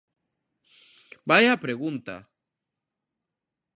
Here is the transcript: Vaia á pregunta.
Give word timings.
Vaia 1.29 1.51
á 1.55 1.61
pregunta. 1.65 2.15